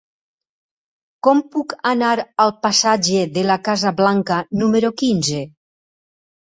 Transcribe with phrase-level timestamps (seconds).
[1.27, 2.15] Com puc anar
[2.47, 5.49] al passatge de la Casa Blanca número quinze?